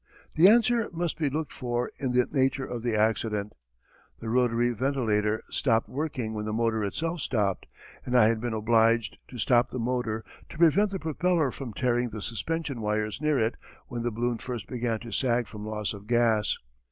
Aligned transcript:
The 0.33 0.47
answer 0.49 0.89
must 0.91 1.19
be 1.19 1.29
looked 1.29 1.53
for 1.53 1.91
in 1.99 2.11
the 2.13 2.25
nature 2.31 2.65
of 2.65 2.81
the 2.81 2.95
accident. 2.95 3.53
The 4.19 4.29
rotary 4.29 4.71
ventilator 4.71 5.43
stopped 5.51 5.87
working 5.87 6.33
when 6.33 6.45
the 6.45 6.51
motor 6.51 6.83
itself 6.83 7.19
stopped, 7.19 7.67
and 8.03 8.17
I 8.17 8.25
had 8.27 8.41
been 8.41 8.55
obliged 8.55 9.19
to 9.27 9.37
stop 9.37 9.69
the 9.69 9.77
motor 9.77 10.25
to 10.49 10.57
prevent 10.57 10.89
the 10.89 10.97
propeller 10.97 11.51
from 11.51 11.71
tearing 11.73 12.09
the 12.09 12.19
suspension 12.23 12.81
wires 12.81 13.21
near 13.21 13.37
it 13.37 13.57
when 13.89 14.01
the 14.01 14.09
balloon 14.09 14.39
first 14.39 14.65
began 14.67 14.99
to 15.01 15.11
sag 15.11 15.45
from 15.45 15.67
loss 15.67 15.93
of 15.93 16.07
gas. 16.07 16.57